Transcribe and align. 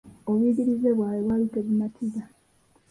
Obuyigirize 0.27 0.89
bwabwe 0.97 1.19
bwaali 1.23 1.45
tebumatiza. 1.53 2.21